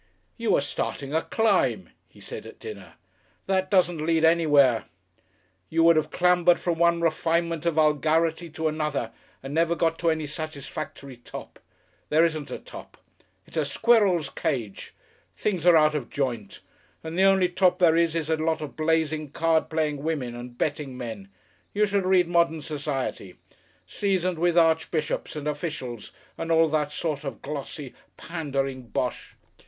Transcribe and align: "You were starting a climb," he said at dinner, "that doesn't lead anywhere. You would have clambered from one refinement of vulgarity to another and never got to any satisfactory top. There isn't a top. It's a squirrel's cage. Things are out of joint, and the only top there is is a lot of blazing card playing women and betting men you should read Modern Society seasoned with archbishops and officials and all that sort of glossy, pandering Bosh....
"You 0.35 0.53
were 0.53 0.61
starting 0.61 1.13
a 1.13 1.21
climb," 1.21 1.89
he 2.09 2.19
said 2.19 2.47
at 2.47 2.59
dinner, 2.59 2.95
"that 3.45 3.69
doesn't 3.69 4.03
lead 4.03 4.25
anywhere. 4.25 4.85
You 5.69 5.83
would 5.83 5.95
have 5.95 6.09
clambered 6.09 6.57
from 6.57 6.79
one 6.79 7.01
refinement 7.01 7.67
of 7.67 7.75
vulgarity 7.75 8.49
to 8.49 8.67
another 8.67 9.11
and 9.43 9.53
never 9.53 9.75
got 9.75 9.99
to 9.99 10.09
any 10.09 10.25
satisfactory 10.25 11.17
top. 11.17 11.59
There 12.09 12.25
isn't 12.25 12.49
a 12.49 12.57
top. 12.57 12.97
It's 13.45 13.57
a 13.57 13.63
squirrel's 13.63 14.31
cage. 14.31 14.95
Things 15.37 15.67
are 15.67 15.77
out 15.77 15.93
of 15.93 16.09
joint, 16.09 16.61
and 17.03 17.15
the 17.15 17.21
only 17.25 17.47
top 17.47 17.77
there 17.77 17.95
is 17.95 18.15
is 18.15 18.31
a 18.31 18.37
lot 18.37 18.61
of 18.61 18.75
blazing 18.75 19.29
card 19.29 19.69
playing 19.69 20.01
women 20.01 20.33
and 20.33 20.57
betting 20.57 20.97
men 20.97 21.29
you 21.75 21.85
should 21.85 22.07
read 22.07 22.27
Modern 22.27 22.63
Society 22.63 23.35
seasoned 23.85 24.39
with 24.39 24.57
archbishops 24.57 25.35
and 25.35 25.47
officials 25.47 26.11
and 26.39 26.51
all 26.51 26.69
that 26.69 26.91
sort 26.91 27.23
of 27.23 27.43
glossy, 27.43 27.93
pandering 28.17 28.87
Bosh.... 28.87 29.35